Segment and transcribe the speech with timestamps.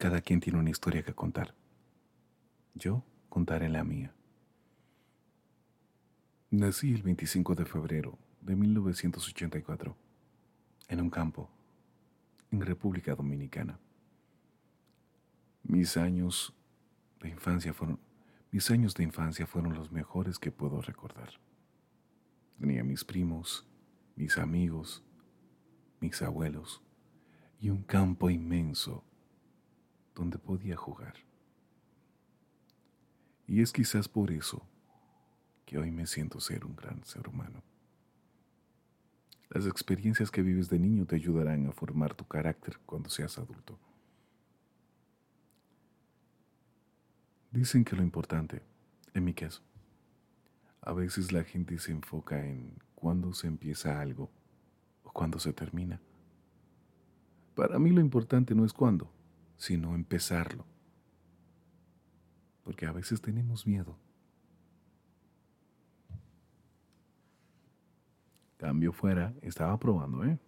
[0.00, 1.54] Cada quien tiene una historia que contar.
[2.72, 4.14] Yo contaré la mía.
[6.48, 9.94] Nací el 25 de febrero de 1984
[10.88, 11.50] en un campo
[12.50, 13.78] en República Dominicana.
[15.64, 16.54] Mis años
[17.20, 18.00] de infancia fueron
[18.52, 21.28] mis años de infancia fueron los mejores que puedo recordar.
[22.58, 23.66] Tenía mis primos,
[24.16, 25.04] mis amigos,
[26.00, 26.80] mis abuelos
[27.60, 29.04] y un campo inmenso
[30.14, 31.14] donde podía jugar.
[33.46, 34.62] Y es quizás por eso
[35.66, 37.62] que hoy me siento ser un gran ser humano.
[39.48, 43.78] Las experiencias que vives de niño te ayudarán a formar tu carácter cuando seas adulto.
[47.50, 48.62] Dicen que lo importante,
[49.12, 49.60] en mi caso,
[50.82, 54.30] a veces la gente se enfoca en cuándo se empieza algo
[55.02, 56.00] o cuándo se termina.
[57.56, 59.10] Para mí lo importante no es cuándo,
[59.60, 60.64] sino empezarlo.
[62.64, 63.94] Porque a veces tenemos miedo.
[68.56, 70.38] Cambio fuera, estaba probando, ¿eh?